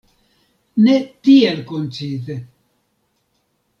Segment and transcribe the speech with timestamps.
[0.85, 0.95] Ne
[1.27, 2.39] tiel koncize.